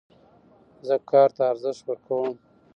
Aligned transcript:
زه 0.87 0.95
کار 1.09 1.29
ته 1.35 1.41
ارزښت 1.51 1.81
ورکوم. 1.85 2.35